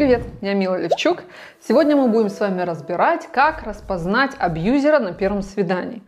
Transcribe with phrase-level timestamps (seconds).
[0.00, 1.24] Привет, я Мила Левчук.
[1.60, 6.02] Сегодня мы будем с вами разбирать, как распознать абьюзера на первом свидании.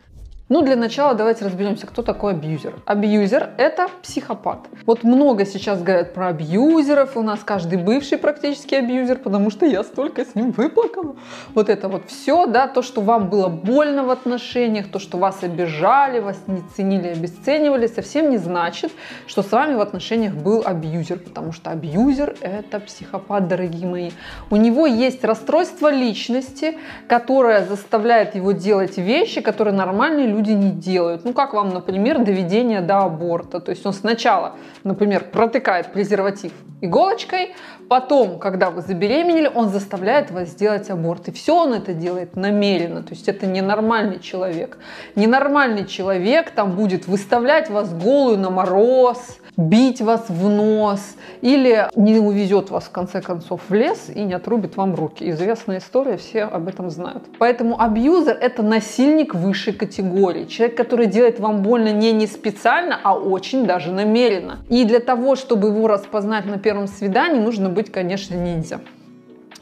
[0.49, 2.73] Ну, для начала давайте разберемся, кто такой абьюзер.
[2.85, 4.67] Абьюзер– это психопат.
[4.85, 9.85] Вот много сейчас говорят про абьюзеров, у нас каждый бывший практически абьюзер, потому что я
[9.85, 11.15] столько с ним выплакала.
[11.55, 15.43] Вот это вот все, да, то, что вам было больно в отношениях, то, что вас
[15.43, 18.91] обижали, вас не ценили, обесценивали, совсем не значит,
[19.27, 24.11] что с вами в отношениях был абьюзер, потому что абьюзер– это психопат, дорогие мои.
[24.49, 30.71] У него есть расстройство личности, которое заставляет его делать вещи, которые нормальные люди люди не
[30.71, 31.25] делают.
[31.25, 33.59] Ну, как вам, например, доведение до аборта.
[33.59, 37.55] То есть он сначала, например, протыкает презерватив иголочкой,
[37.87, 41.29] потом, когда вы забеременели, он заставляет вас сделать аборт.
[41.29, 43.03] И все он это делает намеренно.
[43.03, 44.77] То есть это ненормальный человек.
[45.15, 52.19] Ненормальный человек там будет выставлять вас голую на мороз, бить вас в нос или не
[52.19, 55.29] увезет вас в конце концов в лес и не отрубит вам руки.
[55.29, 57.23] Известная история, все об этом знают.
[57.37, 60.22] Поэтому абьюзер– это насильник высшей категории.
[60.31, 64.59] Человек, который делает вам больно не не специально, а очень даже намеренно.
[64.69, 68.79] И для того, чтобы его распознать на первом свидании, нужно быть, конечно, ниндзя.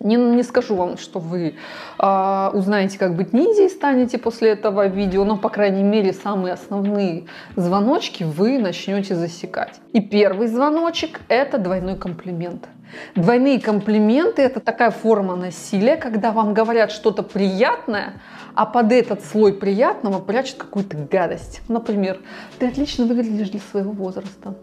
[0.03, 1.55] Не, не скажу вам, что вы
[1.99, 7.25] э, узнаете, как быть ниндзей, станете после этого видео, но, по крайней мере, самые основные
[7.55, 9.79] звоночки вы начнете засекать.
[9.94, 12.67] И первый звоночек– это двойной комплимент.
[13.16, 18.22] Двойные комплименты– это такая форма насилия, когда вам говорят что-то приятное,
[18.55, 21.61] а под этот слой приятного прячут какую-то гадость.
[21.67, 22.19] Например,
[22.59, 24.55] ты отлично выглядишь для своего возраста.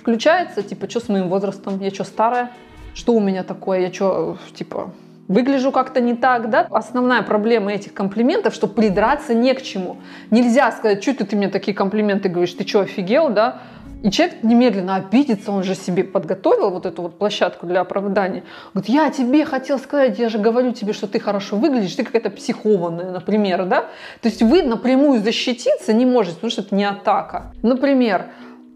[0.00, 1.80] Включается, типа, что с моим возрастом?
[1.80, 2.50] Я что, старая?
[2.94, 4.92] Что у меня такое, я что, типа,
[5.28, 6.66] выгляжу как-то не так, да?
[6.70, 9.96] Основная проблема этих комплиментов, что придраться не к чему.
[10.30, 13.60] Нельзя сказать, что ты, ты мне такие комплименты говоришь, ты что, офигел, да?
[14.02, 18.42] И человек немедленно обидится, он же себе подготовил вот эту вот площадку для оправдания.
[18.74, 22.30] Говорит, я тебе хотел сказать, я же говорю тебе, что ты хорошо выглядишь, ты какая-то
[22.30, 23.82] психованная, например, да?
[24.20, 27.52] То есть вы напрямую защититься не можете, потому что это не атака.
[27.62, 28.26] Например,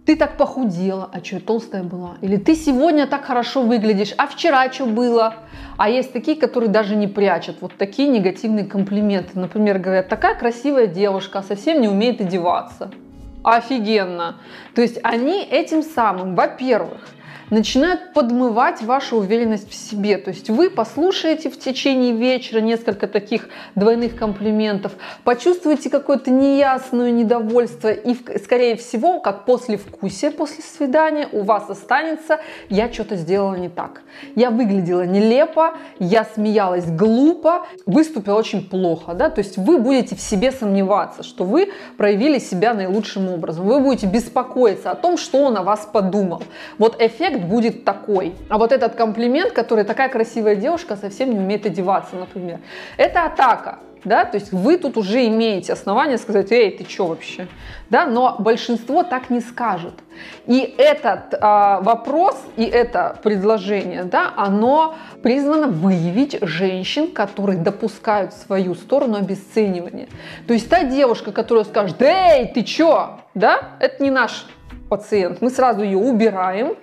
[0.06, 2.16] ты так похудела, а что, толстая была?
[2.20, 5.34] Или ты сегодня так хорошо выглядишь, а вчера что было?
[5.76, 7.56] А есть такие, которые даже не прячут.
[7.60, 9.38] Вот такие негативные комплименты.
[9.38, 12.92] Например, говорят, такая красивая девушка, а совсем не умеет одеваться.
[13.42, 14.36] Офигенно.
[14.76, 17.08] То есть они этим самым, во-первых,
[17.50, 20.18] начинают подмывать вашу уверенность в себе.
[20.18, 24.92] То есть вы послушаете в течение вечера несколько таких двойных комплиментов,
[25.24, 32.40] почувствуете какое-то неясное недовольство и, скорее всего, как после вкусия, после свидания у вас останется
[32.68, 34.02] «я что-то сделала не так».
[34.34, 39.14] Я выглядела нелепо, я смеялась глупо, выступила очень плохо.
[39.14, 39.30] Да?
[39.30, 43.66] То есть вы будете в себе сомневаться, что вы проявили себя наилучшим образом.
[43.66, 46.42] Вы будете беспокоиться о том, что он о вас подумал.
[46.78, 48.34] Вот эффект эффект будет такой.
[48.48, 52.58] А вот этот комплимент, который такая красивая девушка совсем не умеет одеваться, например,
[52.97, 53.78] это атака.
[54.04, 57.48] Да, то есть вы тут уже имеете основания сказать, эй, ты что вообще?
[57.91, 59.94] Да, но большинство так не скажет.
[60.47, 68.36] И этот а, вопрос и это предложение, да, оно призвано выявить женщин, которые допускают в
[68.36, 70.06] свою сторону обесценивания.
[70.47, 74.47] То есть та девушка, которая скажет, эй, ты что, да, это не наш
[74.88, 76.76] пациент, мы сразу ее убираем,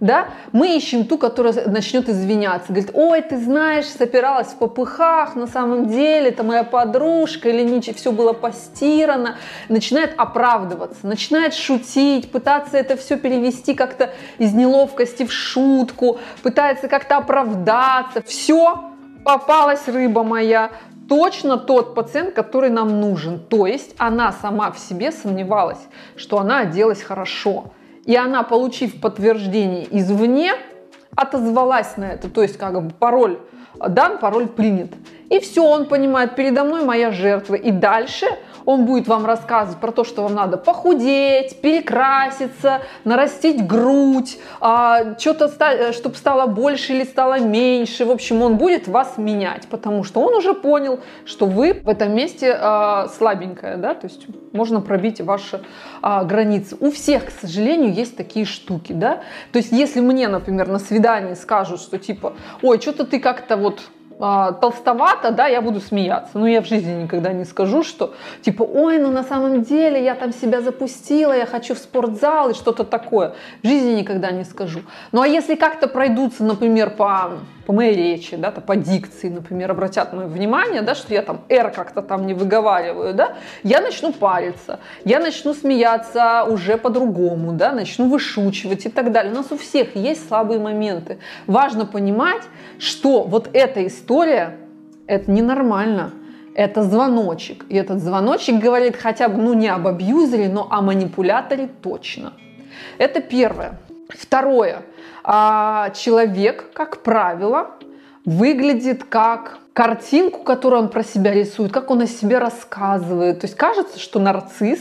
[0.00, 5.46] да, мы ищем ту, которая начнет извиняться, говорит, ой, ты знаешь, сопиралась в попыхах, на
[5.46, 9.36] самом деле это моя подружка, или ничего, все было постирано,
[9.68, 17.18] начинает оправдываться, начинает шутить, пытаться это все перевести как-то из неловкости в шутку, пытается как-то
[17.18, 18.90] оправдаться, все,
[19.22, 20.70] попалась рыба моя,
[21.10, 23.38] точно тот пациент, который нам нужен.
[23.38, 25.80] То есть она сама в себе сомневалась,
[26.16, 27.72] что она оделась хорошо
[28.10, 30.54] и она, получив подтверждение извне,
[31.14, 33.38] отозвалась на это, то есть как бы пароль
[33.78, 34.90] дан, пароль принят.
[35.30, 37.54] И все, он понимает, передо мной моя жертва.
[37.54, 38.26] И дальше
[38.64, 45.50] он будет вам рассказывать про то, что вам надо похудеть, перекраситься, нарастить грудь, а, что-то,
[45.60, 48.04] э, чтобы стало больше или стало меньше.
[48.04, 52.14] В общем, он будет вас менять, потому что он уже понял, что вы в этом
[52.14, 55.60] месте а, слабенькая, да, то есть можно пробить ваши
[56.02, 56.76] а, границы.
[56.80, 59.20] У всех, к сожалению, есть такие штуки, да.
[59.52, 63.80] То есть, если мне, например, на свидании скажут, что типа, ой, что-то ты как-то вот
[64.20, 66.38] а, толстовато, да, я буду смеяться.
[66.38, 70.14] Но я в жизни никогда не скажу, что типа, ой, ну на самом деле я
[70.14, 73.34] там себя запустила, я хочу в спортзал и что-то такое.
[73.62, 74.80] В жизни никогда не скажу.
[75.12, 77.30] Ну а если как-то пройдутся, например, по,
[77.70, 81.42] по моей речи, да, то по дикции, например, обратят мое внимание, да, что я там
[81.48, 87.70] «р» как-то там не выговариваю, да, я начну париться, я начну смеяться уже по-другому, да,
[87.70, 89.32] начну вышучивать и так далее.
[89.32, 91.18] У нас у всех есть слабые моменты.
[91.46, 92.42] Важно понимать,
[92.80, 94.56] что вот эта история,
[95.06, 96.10] это ненормально
[96.56, 97.64] это звоночек.
[97.68, 102.32] И этот звоночек говорит хотя бы, ну, не об абьюзере, но о манипуляторе точно.
[102.98, 103.78] Это первое.
[104.08, 104.82] Второе.
[105.22, 107.76] А, человек, как правило,
[108.24, 113.40] выглядит как картинку, которую он про себя рисует, как он о себе рассказывает.
[113.40, 114.78] То есть кажется, что нарцисс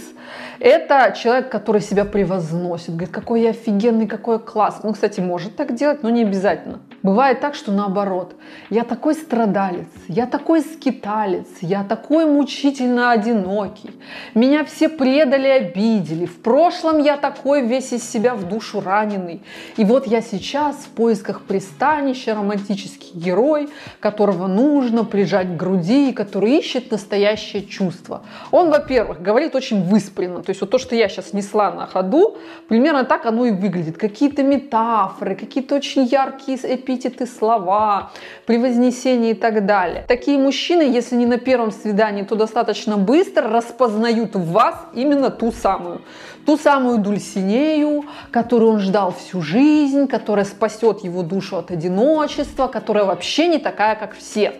[0.59, 4.89] это человек, который себя превозносит, говорит, какой я офигенный, какой я классный.
[4.89, 6.79] Ну, кстати, может так делать, но не обязательно.
[7.01, 8.35] Бывает так, что наоборот.
[8.69, 13.91] Я такой страдалец, я такой скиталец, я такой мучительно одинокий.
[14.35, 16.25] Меня все предали, обидели.
[16.25, 19.41] В прошлом я такой весь из себя в душу раненый.
[19.77, 23.69] И вот я сейчас в поисках пристанища, романтический герой,
[24.01, 28.23] которого нужно прижать к груди, который ищет настоящее чувство.
[28.51, 30.41] Он, во-первых, говорит очень выспренно.
[30.41, 32.37] То есть вот то, что я сейчас несла на ходу,
[32.67, 33.97] примерно так оно и выглядит.
[33.97, 38.11] Какие-то метафоры, какие-то очень яркие эпитеты, слова,
[38.45, 40.05] превознесения и так далее.
[40.07, 45.51] Такие мужчины, если не на первом свидании, то достаточно быстро распознают в вас именно ту
[45.51, 46.01] самую.
[46.45, 53.05] Ту самую Дульсинею, которую он ждал всю жизнь, которая спасет его душу от одиночества, которая
[53.05, 54.53] вообще не такая, как все.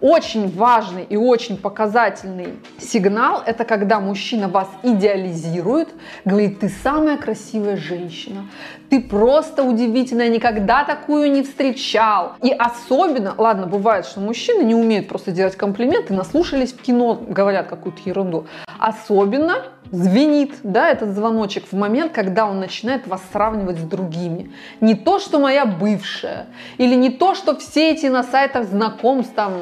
[0.00, 5.88] Очень важный и очень показательный сигнал– это когда мужчина вас идеализирует,
[6.24, 8.46] говорит, ты самая красивая женщина,
[8.90, 12.32] ты просто удивительная, никогда такую не встречал.
[12.42, 17.68] И особенно, ладно, бывает, что мужчины не умеют просто делать комплименты, наслушались в кино, говорят
[17.68, 18.46] какую-то ерунду.
[18.78, 24.52] Особенно звенит, да, этот звоночек в момент, когда он начинает вас сравнивать с другими.
[24.80, 26.46] Не то, что моя бывшая,
[26.78, 29.52] или не то, что все эти на сайтах знакомств там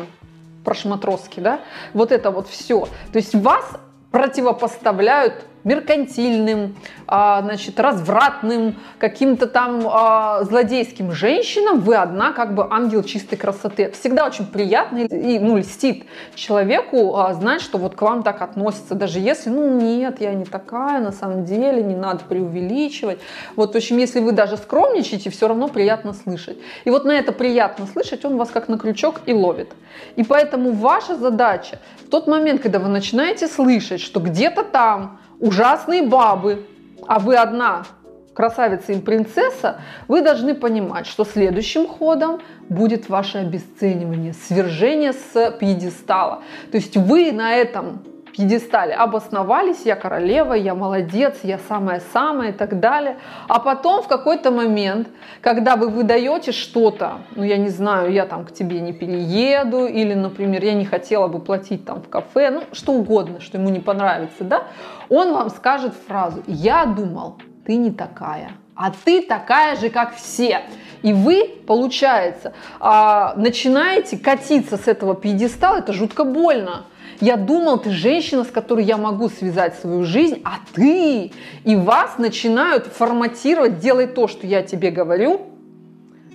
[0.65, 1.61] прошматроски, да,
[1.93, 2.87] вот это вот все.
[3.13, 3.65] То есть вас
[4.11, 6.77] противопоставляют меркантильным,
[7.07, 13.91] а, значит, развратным, каким-то там а, злодейским женщинам, вы одна как бы ангел чистой красоты.
[13.93, 16.05] Всегда очень приятно и ну, льстит
[16.35, 20.45] человеку а, знать, что вот к вам так относятся, даже если, ну нет, я не
[20.45, 23.19] такая, на самом деле, не надо преувеличивать.
[23.57, 26.59] Вот, в общем, если вы даже скромничаете, все равно приятно слышать.
[26.85, 29.73] И вот на это приятно слышать, он вас как на крючок и ловит.
[30.17, 36.03] И поэтому ваша задача в тот момент, когда вы начинаете слышать, что где-то там ужасные
[36.03, 36.65] бабы,
[37.07, 37.85] а вы одна
[38.33, 42.41] красавица и принцесса, вы должны понимать, что следующим ходом
[42.71, 46.43] будет ваше обесценивание, свержение с пьедестала.
[46.71, 48.03] То есть вы на этом
[48.33, 53.19] пьедестале обосновались, я королева, я молодец, я самая-самая и так далее.
[53.49, 55.09] А потом в какой-то момент,
[55.41, 60.15] когда вы выдаете что-то, ну я не знаю, я там к тебе не перееду, или,
[60.15, 63.81] например, я не хотела бы платить там в кафе, ну что угодно, что ему не
[63.81, 64.65] понравится, да,
[65.09, 70.63] он вам скажет фразу «Я думал, ты не такая, а ты такая же, как все».
[71.03, 76.85] И вы, получается, а, начинаете катиться с этого пьедестала, это жутко больно.
[77.23, 81.31] Я думал, ты женщина, с которой я могу связать свою жизнь, а ты.
[81.63, 85.43] И вас начинают форматировать, делай то, что я тебе говорю,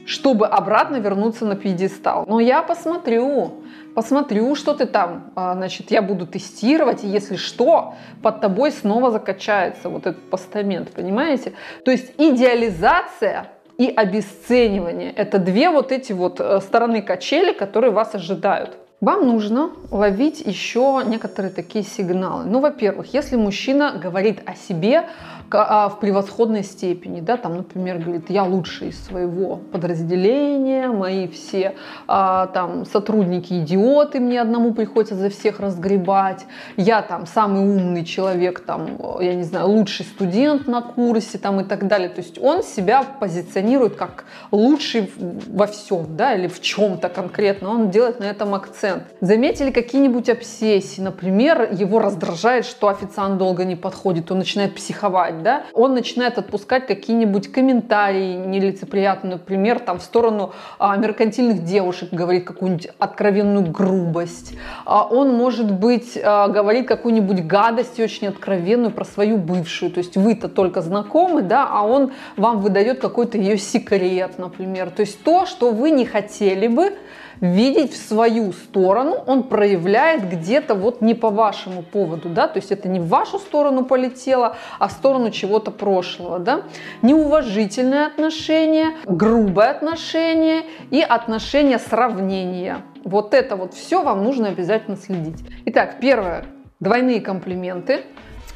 [0.06, 2.24] чтобы обратно вернуться на пьедестал.
[2.26, 3.56] Но я посмотрю,
[3.96, 9.12] посмотрю, что ты там, а, значит, я буду тестировать, и если что, под тобой снова
[9.12, 11.52] закачается вот этот постамент, понимаете?
[11.84, 18.16] То есть идеализация и обесценивание– это две вот эти вот э, стороны качели, которые вас
[18.16, 18.78] ожидают.
[19.00, 22.46] Вам нужно ловить еще некоторые такие сигналы.
[22.46, 25.08] Ну, во-первых, если мужчина говорит о себе,
[25.50, 31.76] в превосходной степени, да, там, например, говорит, я лучший из своего подразделения, мои все
[32.08, 38.60] а, там сотрудники идиоты, мне одному приходится за всех разгребать, я там самый умный человек,
[38.60, 38.88] там,
[39.22, 43.04] я не знаю, лучший студент на курсе, там и так далее, то есть он себя
[43.04, 49.04] позиционирует как лучший во всем, да, или в чем-то конкретно, он делает на этом акцент.
[49.22, 55.44] Заметили какие-нибудь обсессии, например, его раздражает, что официант долго не подходит, он начинает психовать, делать,
[55.44, 62.46] да, он начинает отпускать какие-нибудь комментарии нелицеприятные, например, там в сторону а, меркантильных девушек говорит
[62.46, 69.38] какую-нибудь откровенную грубость, а, он, может быть, а, говорит какую-нибудь гадость очень откровенную про свою
[69.38, 74.90] бывшую, то есть вы-то только знакомы, да, а он вам выдает какой-то ее секрет, например,
[74.90, 76.94] то есть то, что вы не хотели бы
[77.42, 82.72] видеть в свою сторону, он проявляет где-то вот не по вашему поводу, да, то есть
[82.72, 86.62] это не в вашу сторону полетело, а в сторону чего-то прошлого, да.
[87.02, 92.78] Неуважительное отношение, грубое отношение и отношение сравнения.
[93.04, 95.40] Вот это вот все вам нужно обязательно следить.
[95.66, 96.46] Итак, первое,
[96.80, 98.02] двойные комплименты.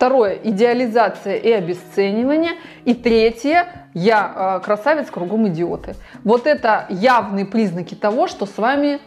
[0.02, 2.54] Второе– идеализация и обесценивание.
[2.86, 5.94] И третье– я э, красавец, кругом идиоты.
[6.24, 9.00] Вот это явные признаки того, что с вами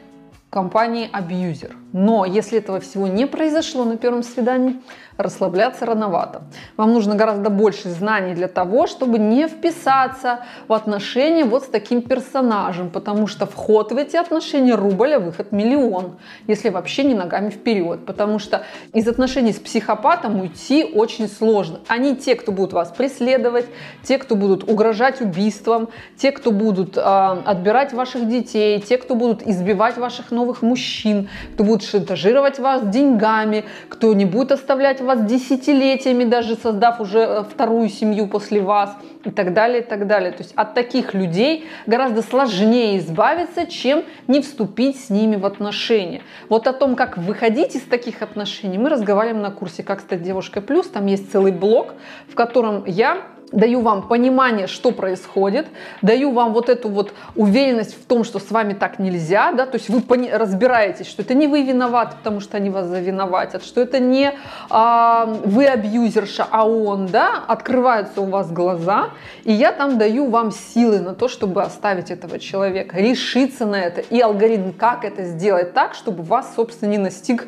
[0.51, 1.75] компании абьюзер.
[1.95, 4.81] Но если этого всего не произошло на первом свидании,
[5.17, 6.43] расслабляться рановато.
[6.77, 12.03] Вам нужно гораздо больше знаний для того, чтобы не вписаться в отношения вот с таким
[12.03, 16.17] персонажем, потому что вход в эти отношения рубль, а выход миллион,
[16.49, 21.81] если вообще не ногами вперед, потому что из отношений с психопатом уйти очень сложно.
[21.87, 23.67] Они те, кто будут вас преследовать,
[24.03, 29.47] те, кто будут угрожать убийством, те, кто будут э, отбирать ваших детей, те, кто будут
[29.47, 36.25] избивать ваших новых мужчин, кто будут шантажировать вас деньгами, кто не будет оставлять вас десятилетиями,
[36.25, 40.33] даже создав уже э, вторую семью после вас и так далее, и так далее.
[40.33, 46.23] То есть от таких людей гораздо сложнее избавиться, чем не вступить с ними в отношения.
[46.49, 50.63] Вот о том, как выходить из таких отношений, мы разговариваем на курсе «Как стать девушкой
[50.63, 50.89] плюс».
[50.89, 51.95] Там есть целый блок,
[52.29, 53.23] в котором я
[53.55, 55.67] даю вам понимание, что происходит,
[56.03, 59.77] даю вам вот эту вот уверенность в том, что с вами так нельзя, да, то
[59.77, 63.99] есть вы разбираетесь, что это не вы виноваты, потому что они вас завиноватят, что это
[63.99, 64.33] не
[64.71, 69.11] а, вы абьюзерша, а он, да, открываются у вас глаза,
[69.45, 74.01] и я там даю вам силы на то, чтобы оставить этого человека, решиться на это,
[74.01, 77.47] и алгоритм, как это сделать так, чтобы вас, собственно, не настиг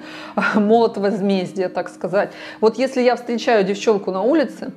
[0.55, 2.31] молот возмездия, так сказать.
[2.61, 4.73] Вот если я встречаю девчонку на улице,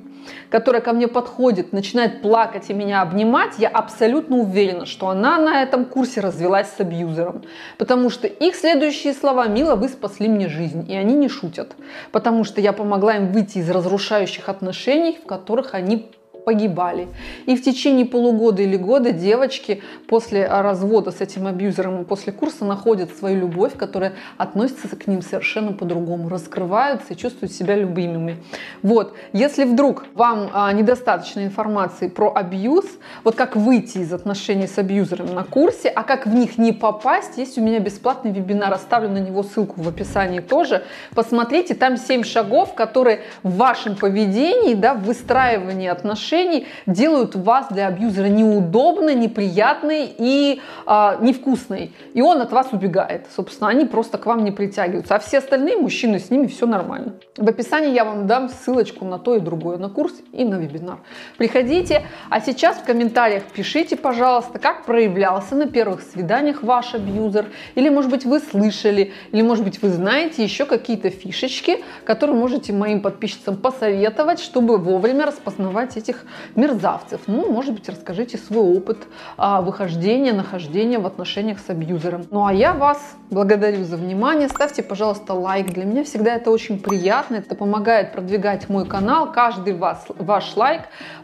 [0.50, 5.62] которая ко мне подходит, начинает плакать и меня обнимать, я абсолютно уверена, что она на
[5.62, 7.42] этом курсе развелась с абьюзером.
[7.78, 10.90] Потому что их следующие слова «Мила, вы спасли мне жизнь».
[10.90, 11.74] И они не шутят.
[12.12, 16.10] Потому что я помогла им выйти из разрушающих отношений, в которых они
[16.44, 17.08] погибали.
[17.46, 23.16] И в течение полугода или года девочки после развода с этим абьюзером после курса находят
[23.16, 28.36] свою любовь, которая относится к ним совершенно по-другому, раскрываются и чувствуют себя любимыми.
[28.82, 32.84] Вот, если вдруг вам а, недостаточно информации про абьюз,
[33.24, 37.38] вот как выйти из отношений с абьюзером на курсе, а как в них не попасть,
[37.38, 40.82] есть у меня бесплатный вебинар, оставлю на него ссылку в описании тоже.
[41.14, 47.66] Посмотрите, там 7 шагов, которые в вашем поведении, да, в выстраивании отношений отношений делают вас
[47.70, 51.92] для абьюзера неудобной, неприятной и э, невкусной.
[52.14, 53.26] И он от вас убегает.
[53.34, 55.14] Собственно, они просто к вам не притягиваются.
[55.14, 57.14] А все остальные мужчины, с ними все нормально.
[57.36, 60.98] В описании я вам дам ссылочку на то и другое, на курс и на вебинар.
[61.38, 62.02] Приходите.
[62.28, 67.46] А сейчас в комментариях пишите, пожалуйста, как проявлялся на первых свиданиях ваш абьюзер.
[67.74, 72.72] Или, может быть, вы слышали, или, может быть, вы знаете еще какие-то фишечки, которые можете
[72.72, 77.20] моим подписчикам посоветовать, чтобы вовремя распознавать этих этих мерзавцев.
[77.26, 78.98] Ну, может быть, расскажите свой опыт
[79.36, 82.26] а, выхождения, нахождения в отношениях с абьюзером.
[82.30, 82.98] Ну, а я вас
[83.30, 84.48] благодарю за внимание.
[84.48, 85.72] Ставьте, пожалуйста, лайк.
[85.72, 87.36] Для меня всегда это очень приятно.
[87.36, 89.32] Это помогает продвигать мой канал.
[89.32, 90.82] Каждый вас, ваш лайк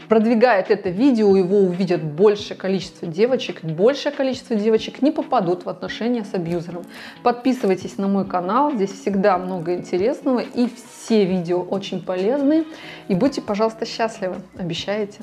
[0.08, 3.64] продвигает это видео, его увидят большее количество девочек.
[3.64, 6.84] Большее количество девочек не попадут в отношения с абьюзером.
[7.22, 8.72] Подписывайтесь на мой канал.
[8.72, 10.40] Здесь всегда много интересного.
[10.40, 12.64] И все видео очень полезные.
[13.08, 14.36] И будьте, пожалуйста, счастливы
[14.86, 15.18] посещаете.